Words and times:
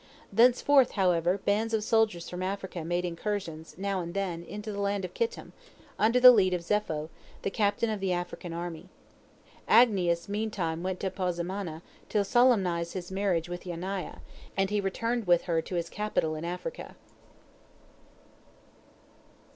Thenceforth, 0.33 0.93
however, 0.93 1.37
bands 1.37 1.75
of 1.75 1.83
soldiers 1.83 2.27
from 2.27 2.41
Africa 2.41 2.83
made 2.83 3.05
incursions, 3.05 3.75
now 3.77 4.01
and 4.01 4.09
again, 4.09 4.41
into 4.41 4.71
the 4.71 4.79
land 4.79 5.05
of 5.05 5.13
Kittim, 5.13 5.51
under 5.99 6.19
the 6.19 6.31
lead 6.31 6.55
of 6.55 6.61
Zepho, 6.63 7.09
the 7.43 7.51
captain 7.51 7.87
of 7.91 7.99
the 7.99 8.11
African 8.11 8.51
army. 8.51 8.89
Agnias 9.69 10.27
meantime 10.27 10.81
went 10.81 10.99
to 11.01 11.11
Pozimana, 11.11 11.83
to 12.09 12.23
solemnize 12.25 12.93
his 12.93 13.11
marriage 13.11 13.47
with 13.47 13.63
Yaniah, 13.65 14.21
and 14.57 14.71
he 14.71 14.81
returned 14.81 15.27
with 15.27 15.43
her 15.43 15.61
to 15.61 15.75
his 15.75 15.87
capital 15.87 16.33
in 16.33 16.45
Africa. 16.45 16.95